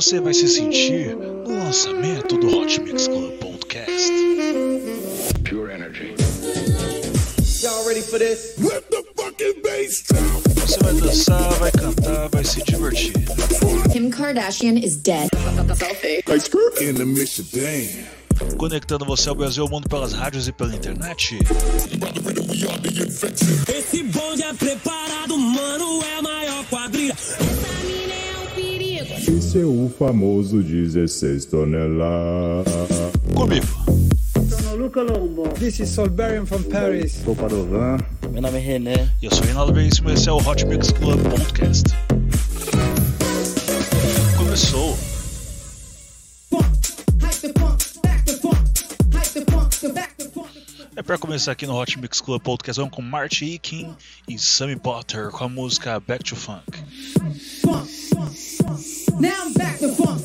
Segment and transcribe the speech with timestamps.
[0.00, 4.10] você vai se sentir no lançamento do Hot Mix Club Podcast.
[5.44, 6.14] Pure energy.
[7.60, 8.54] Y'all ready for this?
[8.56, 10.42] Let the fucking bass drop.
[10.54, 13.12] Você vai dançar, vai cantar, vai se divertir.
[13.92, 15.28] Kim Kardashian is dead.
[16.38, 18.56] Skirt in the mix of damn.
[18.56, 21.38] Conectando você ao Brasil e ao mundo pelas rádios e pela internet.
[23.68, 27.14] Esse bonde é preparado, mano, é a maior quadrilha.
[29.36, 32.72] Esse é o famoso 16 toneladas.
[33.34, 33.66] Comigo,
[35.58, 37.22] This is Solberian from Paris.
[38.32, 39.10] Meu nome é René.
[39.22, 41.84] eu sou Reinaldo Veríssimo e esse é o Hot Mix Club Podcast.
[44.36, 44.98] Começou.
[50.96, 53.94] É pra começar aqui no Hot Mix Club Podcast, vamos com Marty Eakin
[54.28, 56.64] e Sammy Potter com a música Back to Funk.
[58.20, 60.20] Now I'm back to funk,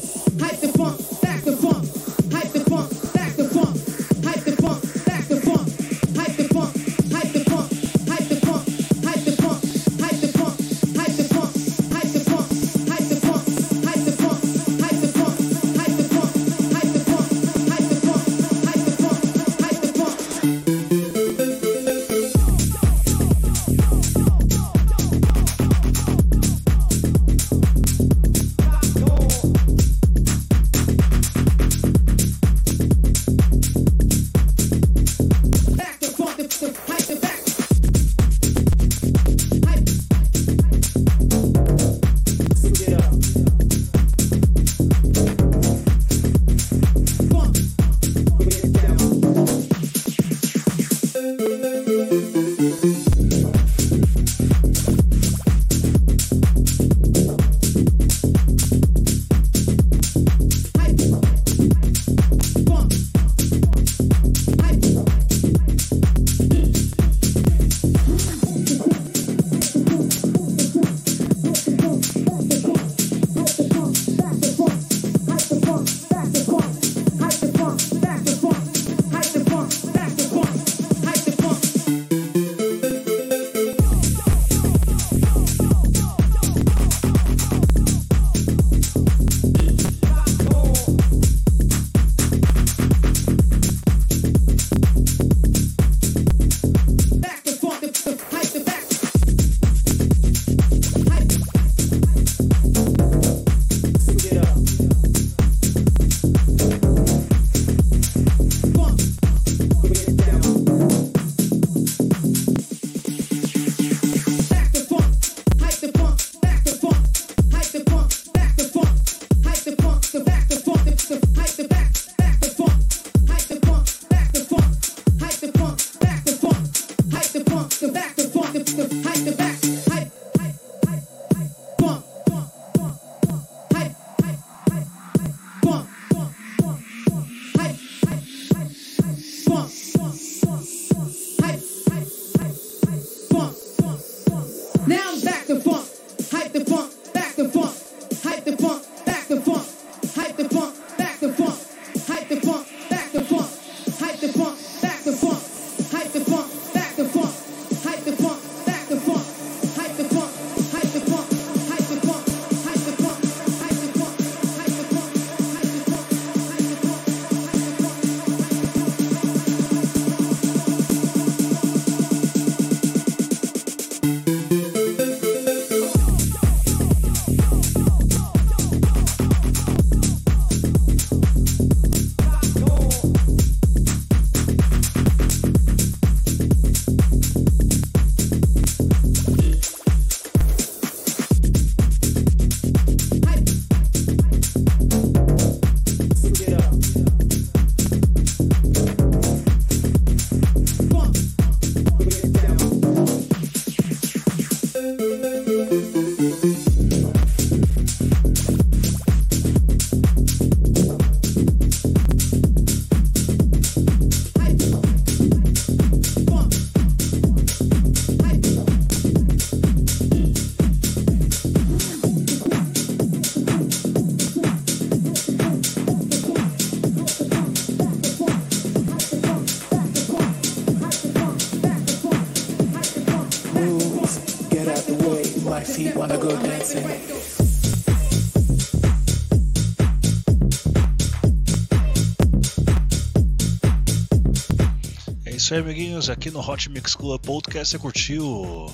[245.56, 246.10] aí, amiguinhos.
[246.10, 248.70] Aqui no Hot Mix Club Podcast você curtiu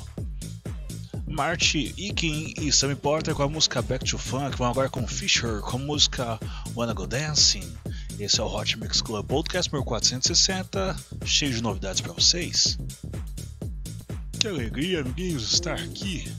[1.27, 4.57] Marty Ikin e Sammy Porter com a música Back to Funk.
[4.57, 6.39] Vamos agora com Fisher com a música
[6.75, 7.71] Wanna Go Dancing.
[8.19, 12.79] Esse é o Hot Mix Club Podcast 1460, cheio de novidades para vocês.
[14.39, 16.31] Que alegria, amiguinhos, estar aqui.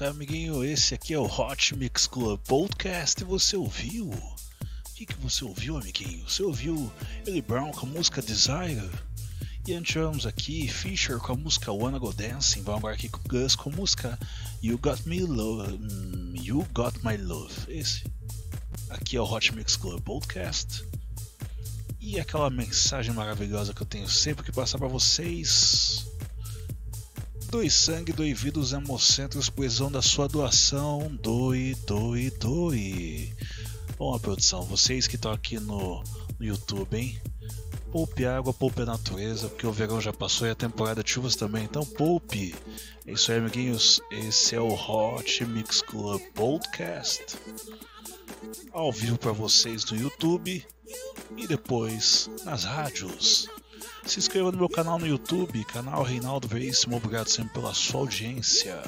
[0.00, 0.64] Isso amiguinho.
[0.64, 3.22] Esse aqui é o Hot Mix Club Podcast.
[3.24, 4.08] Você ouviu?
[4.08, 6.26] O que, que você ouviu, amiguinho?
[6.26, 6.90] Você ouviu
[7.26, 8.90] Ellie Brown com a música Desire?
[9.66, 12.62] E tivemos aqui Fisher com a música Wanna Go Dancing.
[12.62, 14.18] Vamos agora aqui com Gus com a música
[14.62, 15.74] You Got Me Love.
[15.74, 17.54] hum, You Got My Love.
[17.68, 18.04] Esse.
[18.88, 20.82] Aqui é o Hot Mix Club Podcast.
[22.00, 26.09] E aquela mensagem maravilhosa que eu tenho sempre que passar para vocês.
[27.50, 31.10] Doe sangue, doe vida, os hemocentros, precisam da sua doação.
[31.20, 33.34] Doe, doe, doe.
[33.98, 36.00] Bom, produção, vocês que estão aqui no,
[36.38, 37.20] no YouTube, hein?
[37.90, 41.34] Poupe água, poupe a natureza, porque o verão já passou e a temporada de chuvas
[41.34, 42.54] também, então poupe.
[43.04, 44.00] É isso aí, amiguinhos.
[44.12, 47.36] Esse é o Hot Mix Club Podcast.
[48.72, 50.64] Ao vivo para vocês no YouTube
[51.36, 53.48] e depois nas rádios.
[54.04, 56.96] Se inscreva no meu canal no YouTube, canal Reinaldo Veríssimo.
[56.96, 58.82] Obrigado sempre pela sua audiência.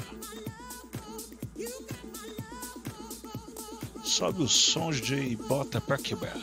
[4.03, 6.37] Sobe o som, DJ, e bota pra quebrar.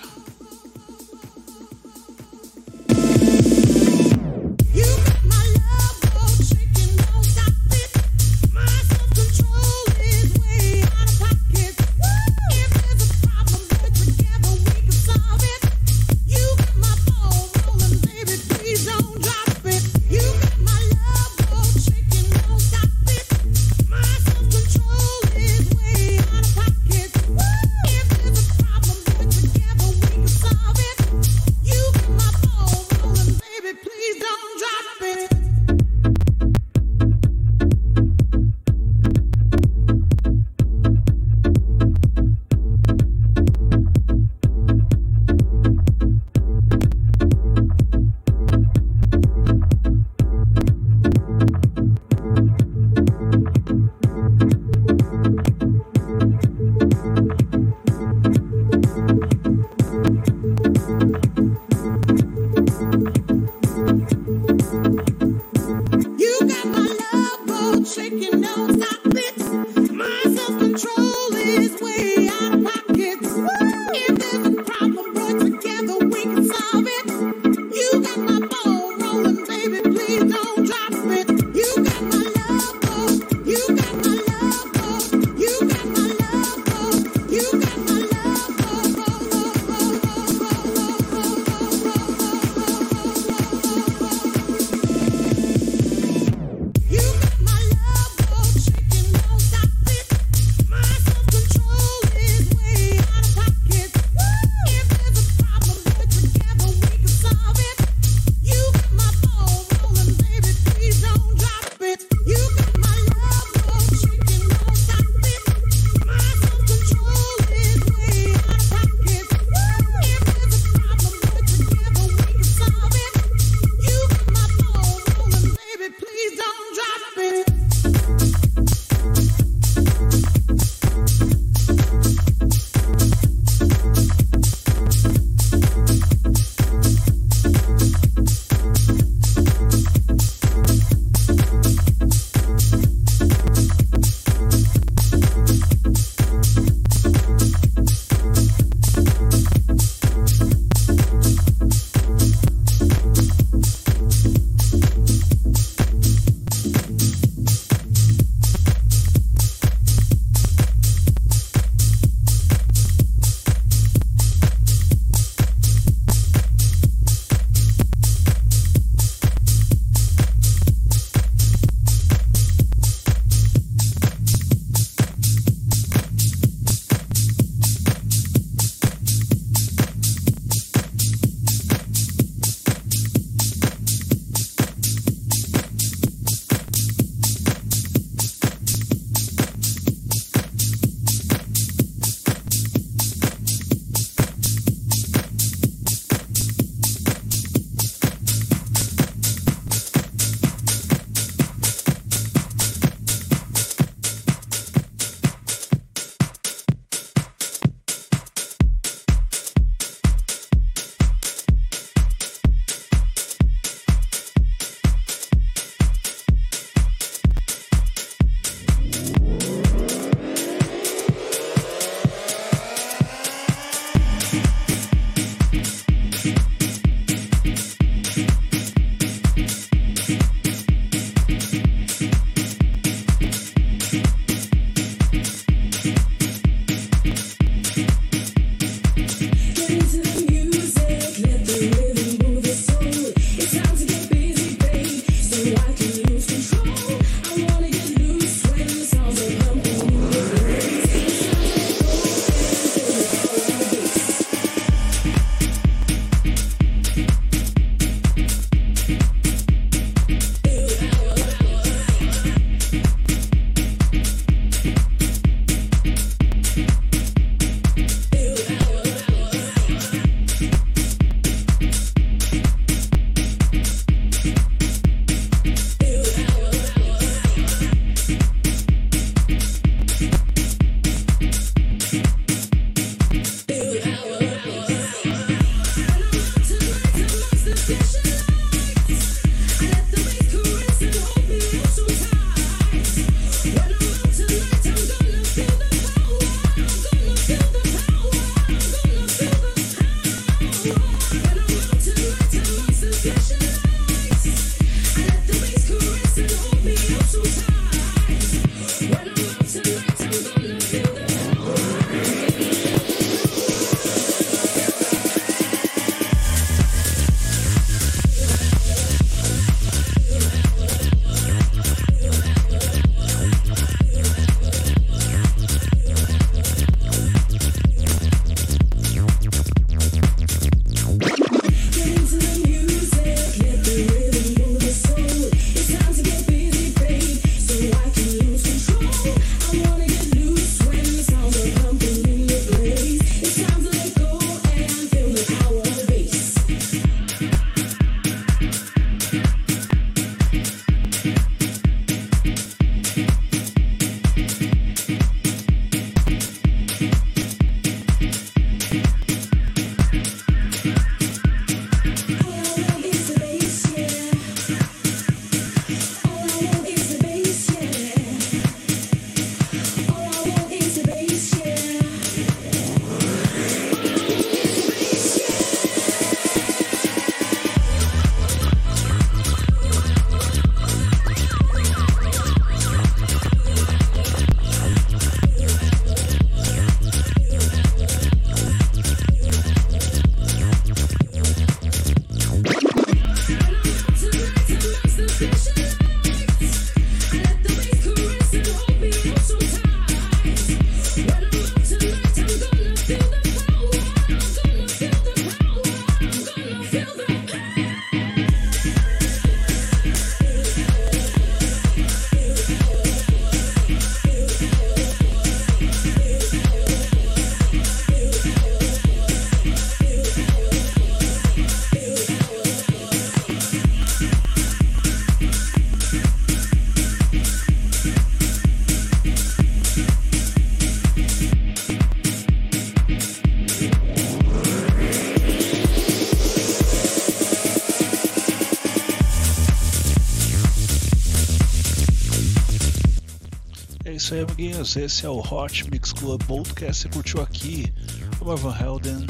[444.11, 444.77] isso aí, amiguinhos.
[444.77, 446.83] Esse é o Hot Mix Club Podcast.
[446.83, 447.73] Você curtiu aqui
[448.21, 449.07] o Marvin Helden,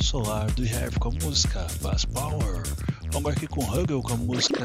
[0.00, 2.62] Solar do Heavy com a música Bass Power.
[3.10, 4.64] Vamos aqui com Huggle com a música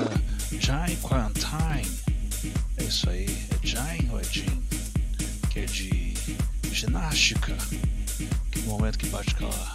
[0.51, 1.89] Giant Quarantine
[2.77, 4.61] É isso aí, é Jai ou é Jin?
[5.49, 6.13] Que é de
[6.71, 7.57] ginástica.
[8.51, 9.73] Que momento que bate aquela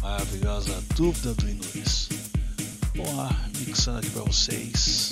[0.00, 2.08] maravilhosa dúvida do inglês
[2.94, 5.09] Vamos lá, mixando aqui pra vocês.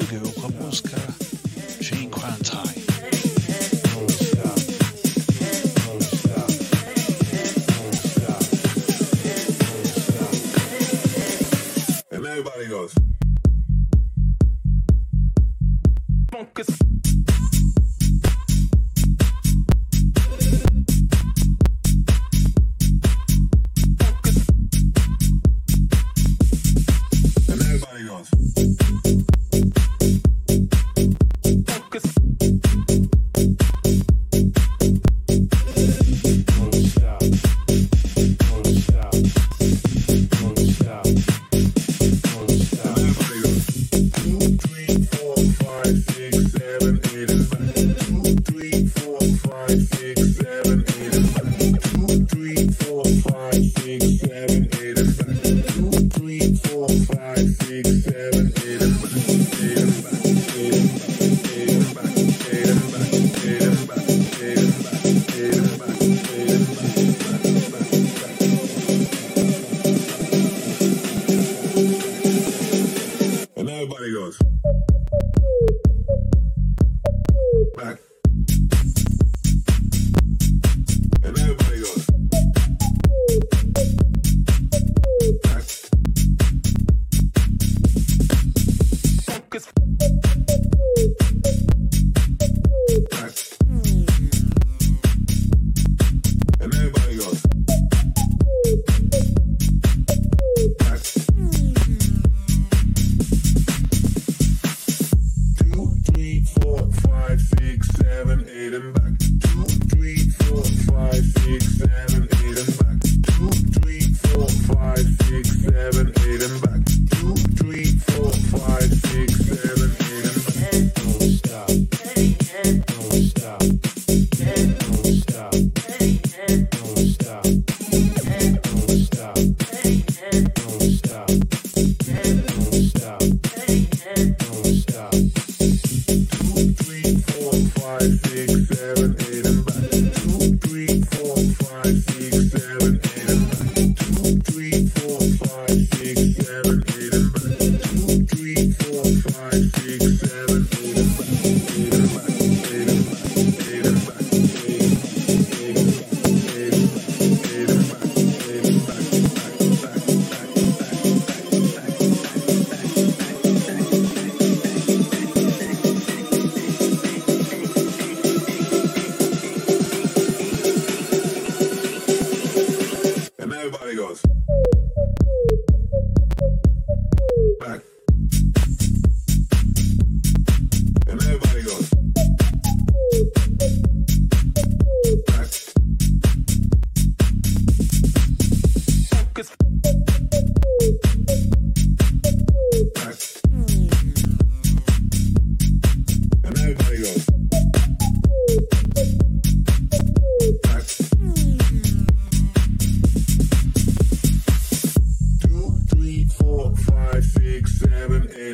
[0.00, 1.19] Hegel com a música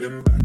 [0.09, 0.36] them back.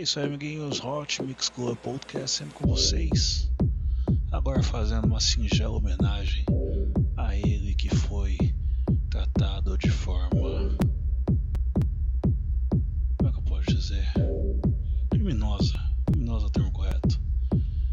[0.00, 0.82] É isso aí, amiguinhos.
[0.82, 3.50] Hot Mix Club Podcast sempre com vocês.
[4.32, 6.42] Agora fazendo uma singela homenagem
[7.18, 8.38] a ele que foi
[9.10, 10.30] tratado de forma.
[13.18, 14.10] Como é que eu posso dizer?
[15.10, 15.78] Criminosa.
[16.06, 17.20] Criminosa é o termo correto.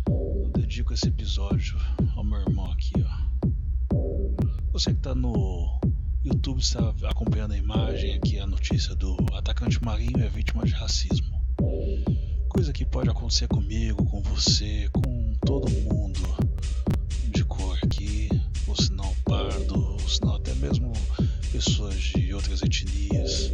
[0.08, 1.78] Eu dedico esse episódio
[2.16, 3.52] ao meu irmão aqui, ó.
[4.72, 5.78] Você que tá no
[6.24, 11.37] YouTube está acompanhando a imagem aqui, a notícia do atacante Marinho é vítima de racismo.
[12.50, 16.22] Coisa que pode acontecer comigo, com você, com todo mundo
[17.30, 18.30] de cor aqui,
[18.68, 20.92] ou se não pardo, ou se não até mesmo
[21.52, 23.54] pessoas de outras etnias.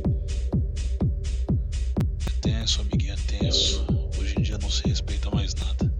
[2.28, 3.86] É tenso, amiguinho, é tenso.
[4.20, 5.94] Hoje em dia não se respeita mais nada.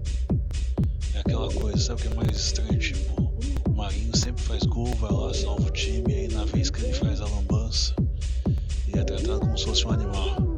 [1.14, 2.78] É aquela coisa, sabe o que é mais estranho?
[2.78, 3.32] Tipo,
[3.68, 6.82] o Marinho sempre faz gol, vai lá, salva o time, e aí na vez que
[6.82, 7.94] ele faz a lambança,
[8.88, 10.54] ele é tratado como se fosse um animal.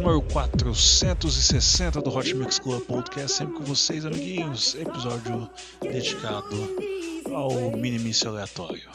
[0.00, 4.74] Número 460 do Hot Mix Club Podcast, sempre com vocês, amiguinhos.
[4.74, 5.50] Episódio
[5.82, 6.56] dedicado
[7.34, 8.88] ao minimício aleatório.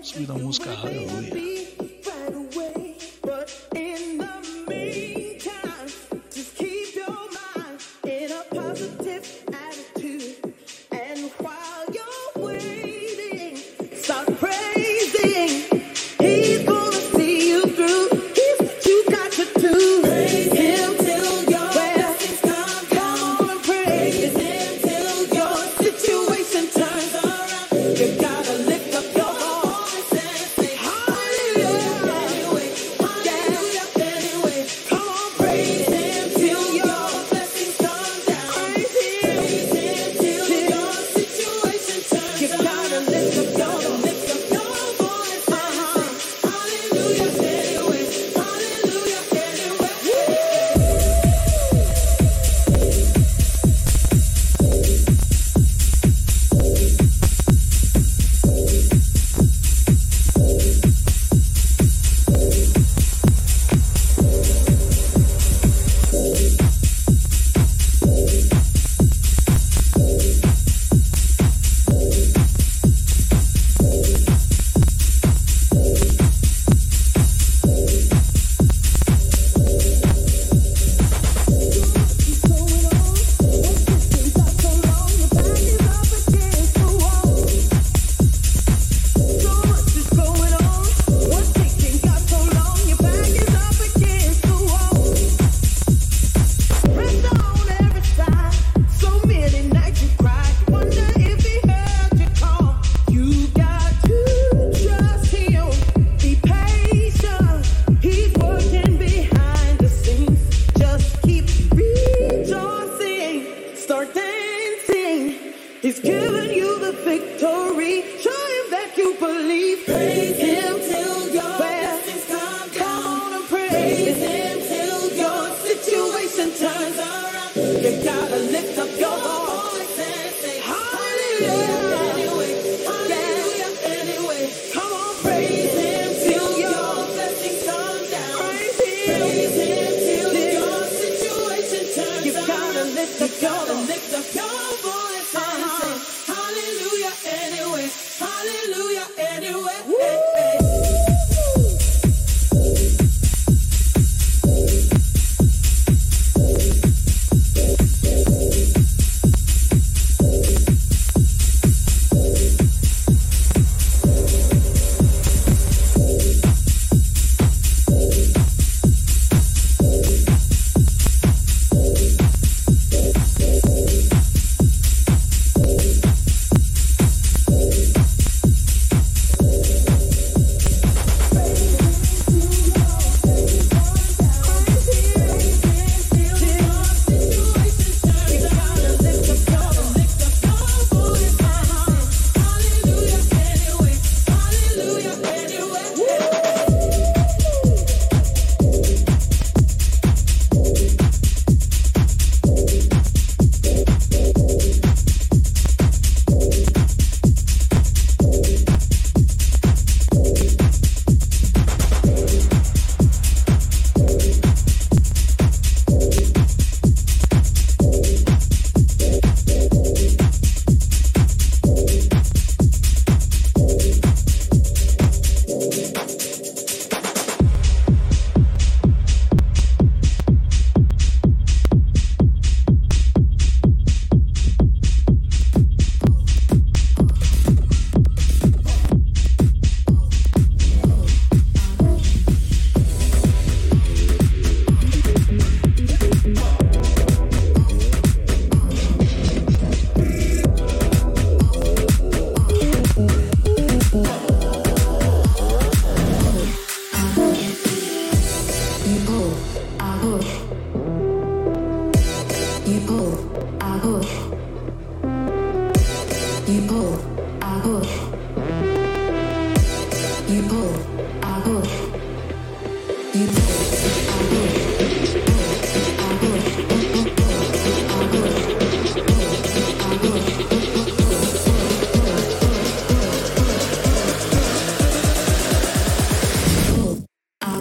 [0.00, 1.53] Subindo a música Hallelujah.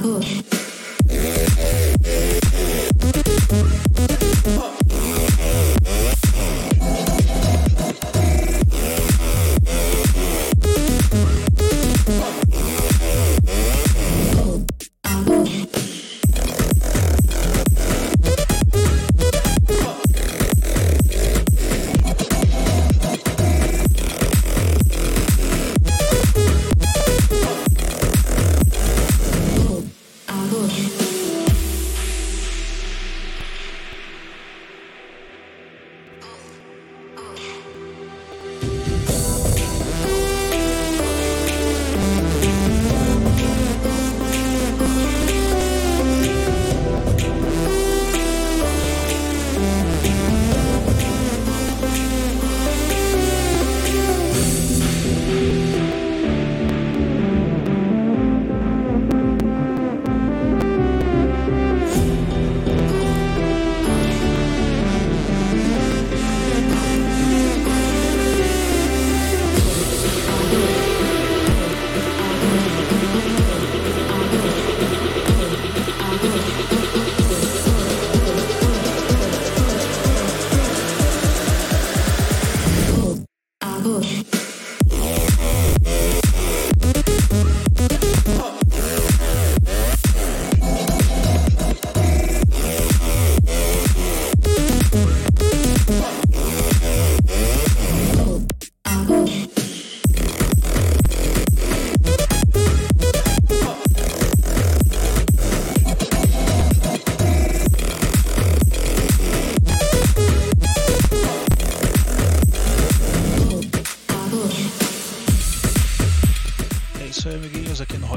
[0.05, 0.52] I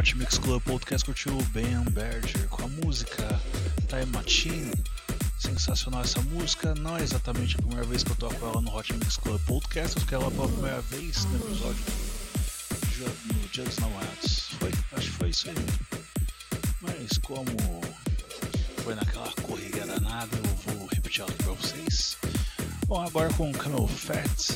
[0.06, 3.42] Hot Mix Club Podcast curtiu Ben Berger com a música
[3.88, 4.70] Time Machine.
[5.36, 6.76] Sensacional essa música.
[6.76, 9.96] Não é exatamente a primeira vez que eu toco ela no Hot Mix Club Podcast,
[9.96, 11.84] eu toquei ela pela primeira vez no episódio
[13.58, 14.38] no dos Namorados.
[14.60, 15.56] Foi, acho que foi isso aí.
[16.82, 17.50] Mas como
[18.84, 22.16] foi naquela correria danada, eu vou repetir ela pra vocês.
[22.86, 24.52] Bom, agora com Camel Fat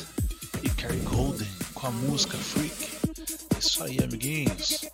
[0.63, 3.01] e Carrie Golden com a música Freak.
[3.59, 4.89] Isso aí, amiguinhos.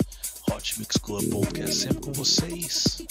[0.51, 3.01] Hot Mix Club Podcast sempre com vocês.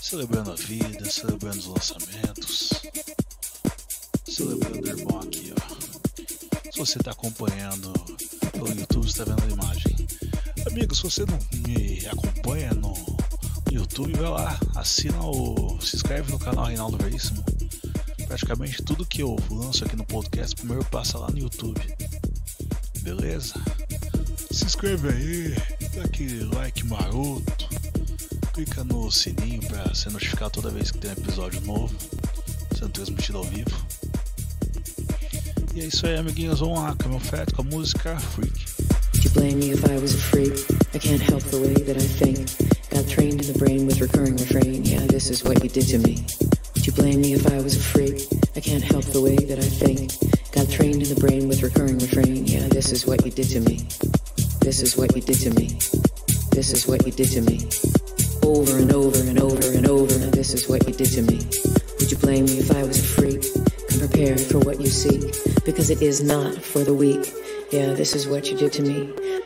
[0.00, 2.70] Celebrando a vida, celebrando os lançamentos.
[4.26, 6.70] Celebrando o irmão aqui, ó.
[6.70, 7.92] Se você está acompanhando
[8.52, 9.96] pelo YouTube, está vendo a imagem.
[10.70, 12.94] Amigo, se você não me acompanha no
[13.70, 15.78] YouTube, vai lá, assina o.
[15.80, 17.44] se inscreve no canal Reinaldo Veríssimo.
[18.26, 21.80] Praticamente tudo que eu lanço aqui no podcast primeiro passa lá no YouTube.
[23.02, 23.54] Beleza?
[24.54, 25.54] Se inscreve aí,
[25.96, 27.68] dá aquele like maroto,
[28.52, 31.92] clica no sininho para ser notificado toda vez que tem um episódio novo,
[32.78, 33.84] sendo transmitido ao vivo.
[35.74, 36.60] E é isso aí, amiguinhos.
[36.60, 38.54] Vamos lá, Camel Fat com a música Freak.
[39.24, 40.54] You blame me if I was a freak?
[40.94, 42.46] I can't help the way that I think.
[42.90, 44.84] Got trained in the brain with recurring refrain.
[44.84, 46.24] Yeah, this is what you did to me.
[46.76, 48.22] Would you blame me if I was a freak?
[48.54, 50.12] I can't help the way that I think.
[50.52, 52.46] Got trained in the brain with recurring refrain.
[52.46, 53.88] Yeah, this is what you did to me.
[54.64, 55.76] This is what you did to me.
[56.52, 57.68] This is what you did to me.
[58.42, 60.18] Over and over and over and over.
[60.18, 61.36] Now this is what you did to me.
[62.00, 63.42] Would you blame me if I was a freak?
[63.90, 65.20] Come prepared for what you seek.
[65.66, 67.30] Because it is not for the weak.
[67.72, 69.43] Yeah, this is what you did to me.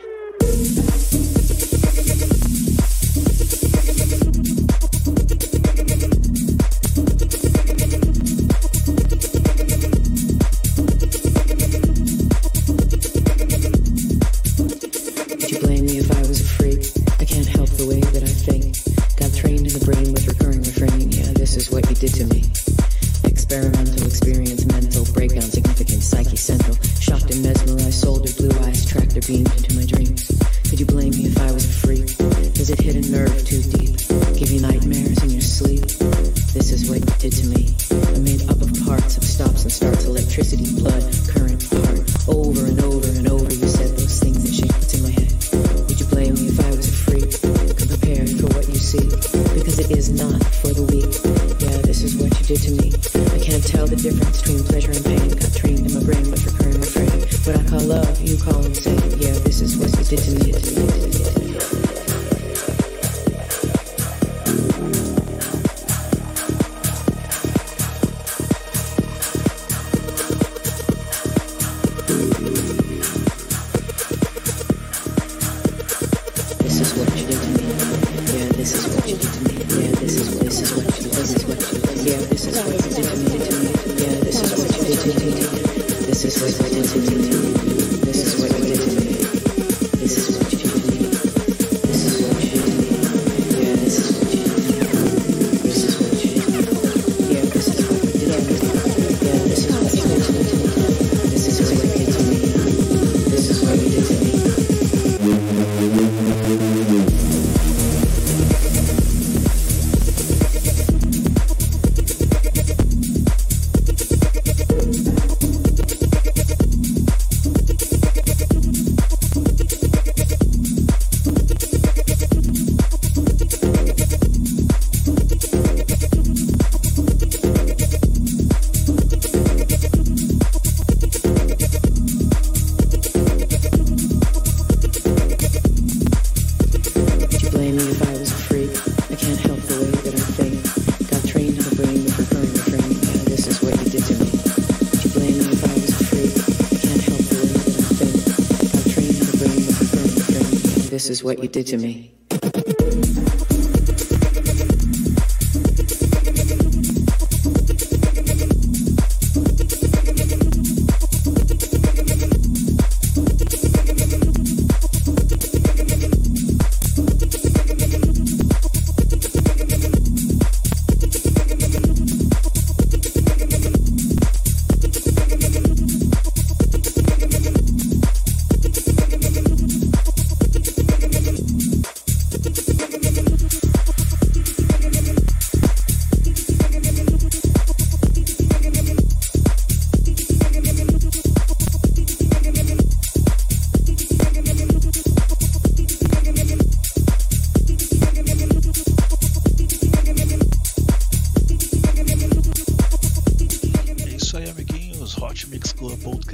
[151.09, 152.18] Is what you did to me.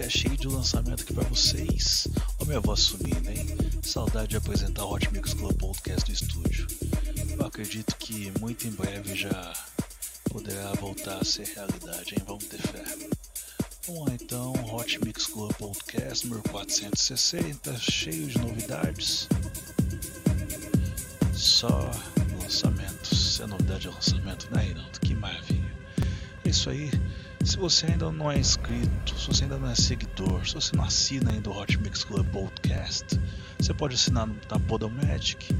[0.05, 2.07] Podcast cheio de lançamento aqui pra vocês.
[2.39, 3.45] Ó, minha voz sumindo, hein?
[3.81, 6.67] Saudade de apresentar o Hot Mix Club Podcast no estúdio.
[7.37, 9.53] Eu acredito que muito em breve já
[10.29, 12.23] poderá voltar a ser realidade, hein?
[12.27, 12.83] Vamos ter fé.
[13.87, 19.27] Lá então, Hot Mix Club Podcast número 460, cheio de novidades.
[21.33, 21.89] Só
[22.41, 23.35] lançamentos.
[23.35, 24.99] Se é novidade é lançamento, né, Reinaldo?
[24.99, 25.73] Que maravilha.
[26.43, 26.91] É isso aí.
[27.45, 30.83] Se você ainda não é inscrito, se você ainda não é seguidor, se você não
[30.83, 33.05] assina ainda o Hot Mix Club Podcast,
[33.59, 35.53] você pode assinar na Podomatic,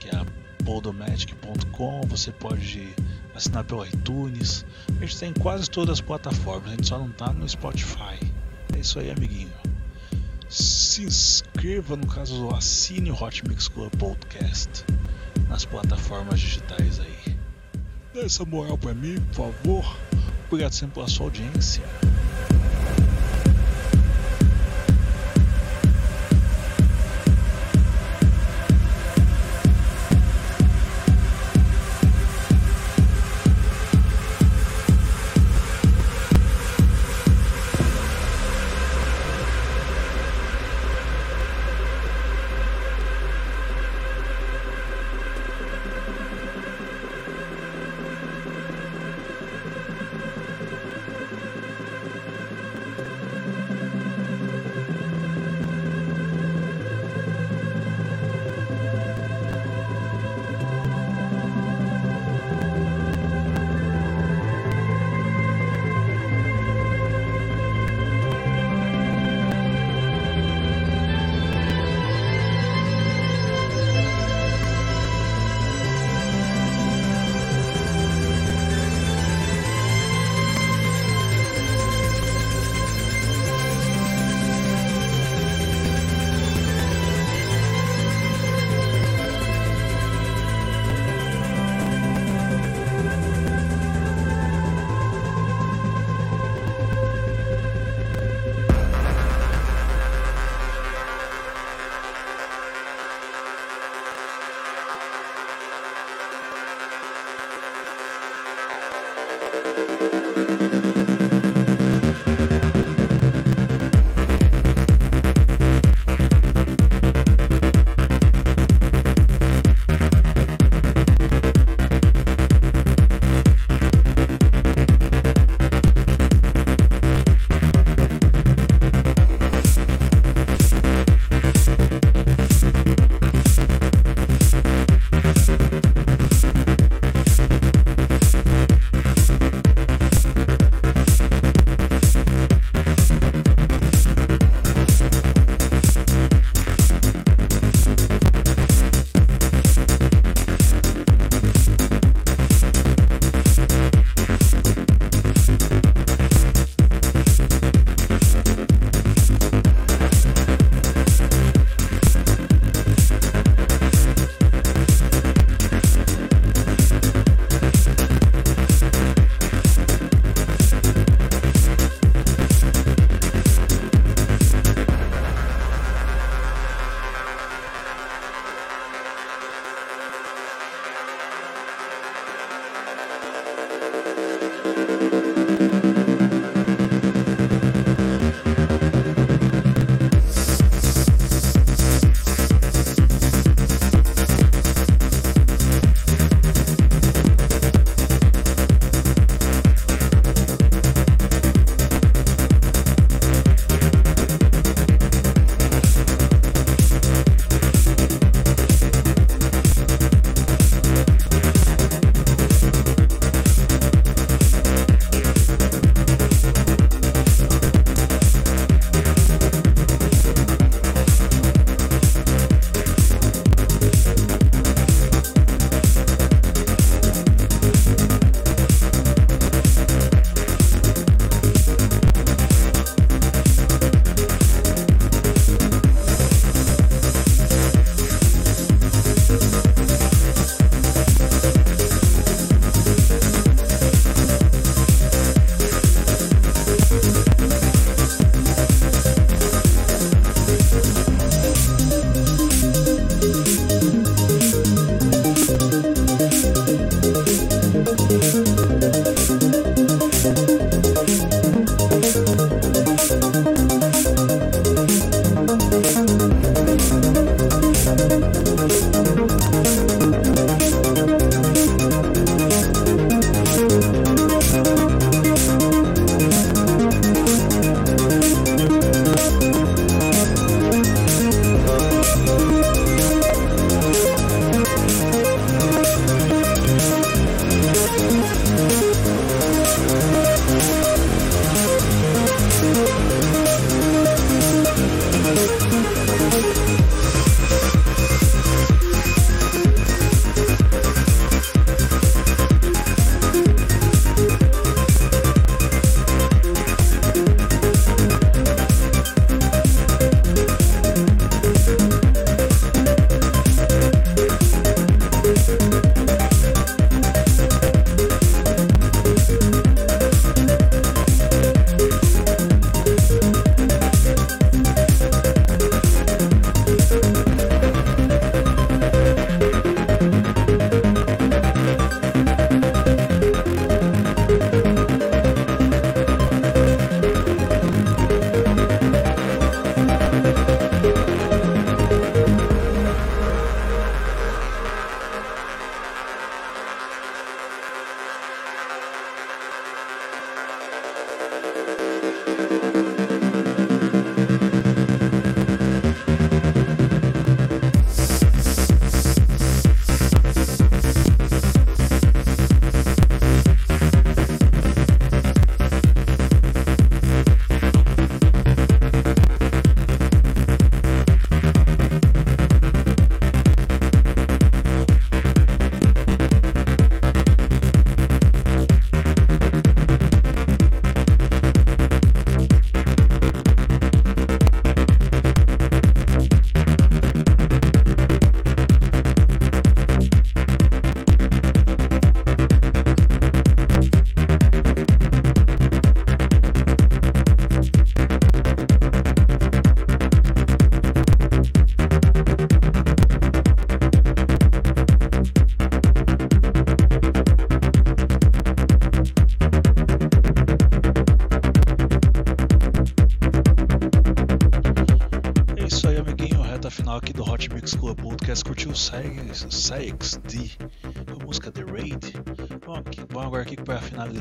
[0.00, 0.24] que é a
[0.64, 2.94] podomatic.com, você pode
[3.34, 4.64] assinar pelo iTunes.
[4.88, 8.18] A gente tem quase todas as plataformas, a gente só não tá no Spotify.
[8.74, 9.52] É isso aí, amiguinho.
[10.48, 14.82] Se inscreva, no caso, assine o Hot Mix Club Podcast
[15.46, 17.36] nas plataformas digitais aí.
[18.14, 19.96] Dê essa moral pra mim, por favor.
[20.52, 21.82] Obrigado sempre pela sua audiência.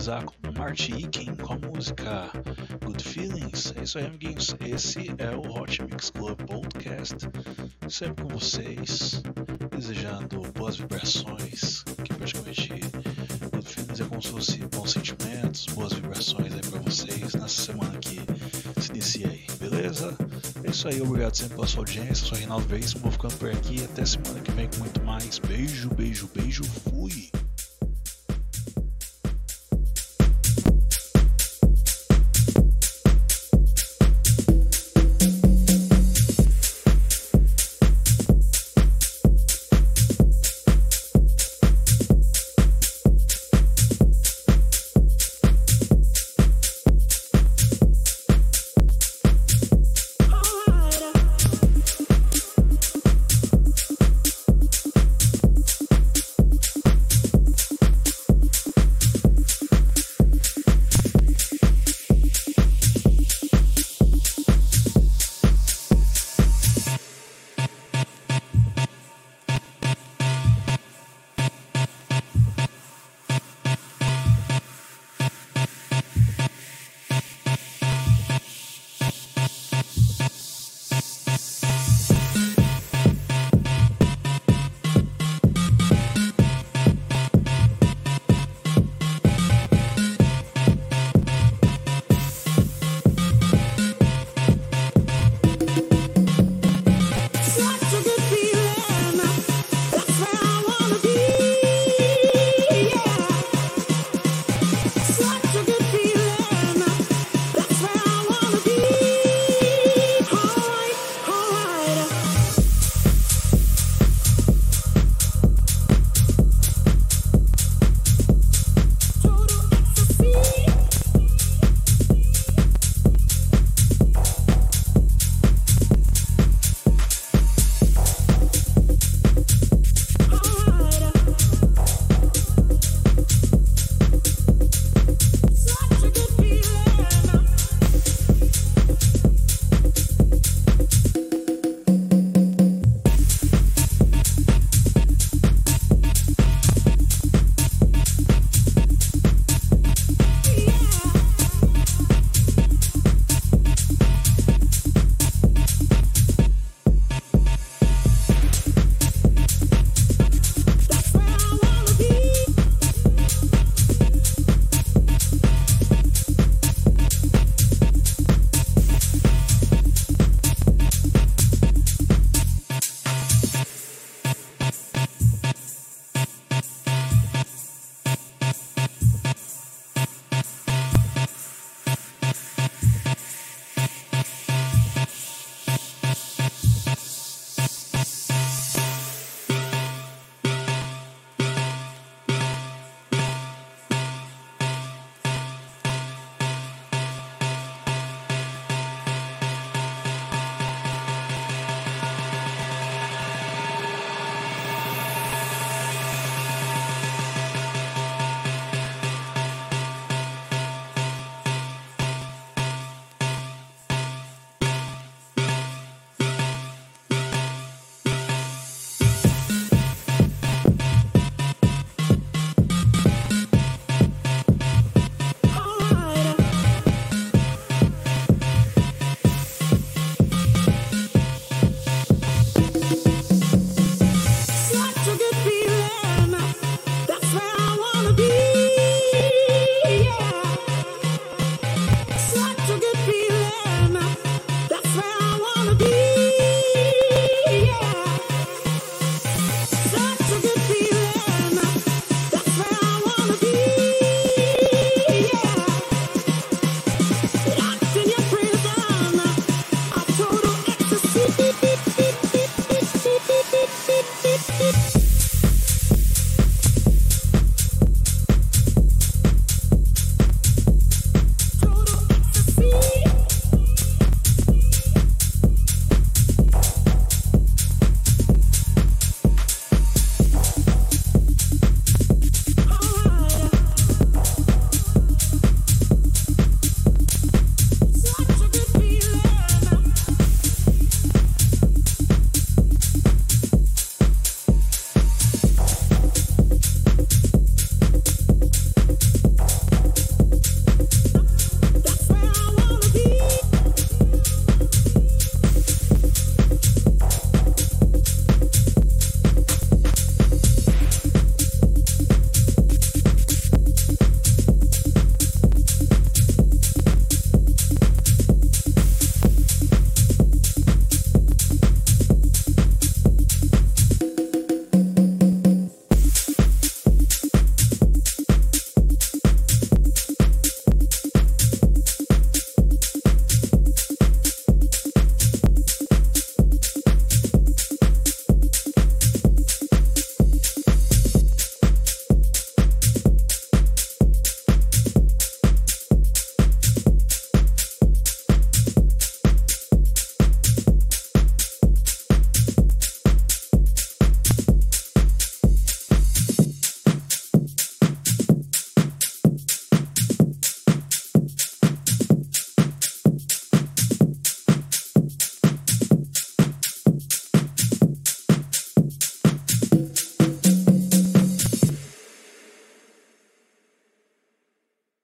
[0.02, 2.32] Finalizar com Marty Ikin com a música
[2.84, 3.74] Good Feelings.
[3.78, 4.56] É isso aí, amiguinhos.
[4.60, 7.16] Esse é o Hot Mix Club Podcast.
[7.88, 9.22] Sempre com vocês,
[9.70, 11.84] desejando boas vibrações.
[12.04, 12.70] Que praticamente
[13.52, 18.00] Good Feelings é como se fosse bons sentimentos, boas vibrações aí para vocês nessa semana
[18.00, 18.20] que
[18.82, 20.18] se inicia aí, beleza?
[20.64, 22.24] É isso aí, obrigado sempre pela sua audiência.
[22.24, 23.84] Eu sou Reinaldo Veríssimo, vou ficando por aqui.
[23.84, 25.38] Até semana que vem com muito mais.
[25.38, 26.64] Beijo, beijo, beijo.